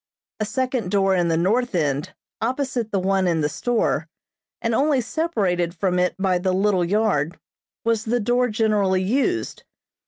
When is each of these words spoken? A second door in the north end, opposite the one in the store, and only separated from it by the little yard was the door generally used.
A 0.39 0.45
second 0.45 0.89
door 0.89 1.13
in 1.15 1.27
the 1.27 1.37
north 1.37 1.75
end, 1.75 2.15
opposite 2.41 2.89
the 2.91 2.97
one 2.99 3.27
in 3.27 3.41
the 3.41 3.47
store, 3.49 4.07
and 4.59 4.73
only 4.73 4.99
separated 4.99 5.75
from 5.75 5.99
it 5.99 6.15
by 6.17 6.39
the 6.39 6.53
little 6.53 6.83
yard 6.83 7.37
was 7.85 8.05
the 8.05 8.19
door 8.19 8.47
generally 8.47 9.03
used. 9.03 9.61